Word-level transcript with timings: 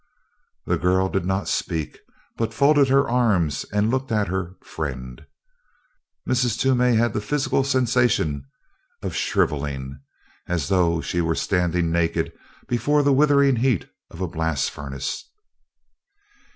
The 0.65 0.79
girl 0.79 1.09
did 1.09 1.25
not 1.27 1.47
speak 1.47 1.99
but 2.35 2.55
folded 2.55 2.87
her 2.87 3.07
arms 3.07 3.65
and 3.71 3.91
looked 3.91 4.11
at 4.11 4.29
her 4.29 4.55
"friend." 4.63 5.23
Mrs. 6.27 6.57
Toomey 6.59 6.95
had 6.95 7.13
the 7.13 7.21
physical 7.21 7.63
sensation 7.63 8.47
of 9.03 9.15
shrivelling: 9.15 9.99
as 10.47 10.69
though 10.69 11.01
she 11.01 11.21
were 11.21 11.35
standing 11.35 11.91
naked 11.91 12.33
before 12.67 13.03
the 13.03 13.13
withering 13.13 13.57
heat 13.57 13.89
of 14.09 14.21
a 14.21 14.27
blast 14.27 14.71
furnace. 14.71 15.29